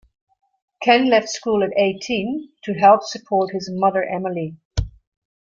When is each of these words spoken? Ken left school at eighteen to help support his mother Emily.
Ken 0.81 1.09
left 1.11 1.29
school 1.29 1.63
at 1.63 1.77
eighteen 1.77 2.49
to 2.63 2.73
help 2.73 3.03
support 3.03 3.51
his 3.53 3.69
mother 3.69 4.03
Emily. 4.03 4.57